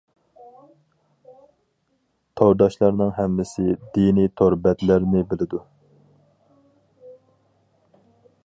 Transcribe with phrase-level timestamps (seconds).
[2.41, 3.67] تورداشلارنىڭ ھەممىسى
[3.99, 5.63] دىنى تور بەتلەرنى بىلىدۇ.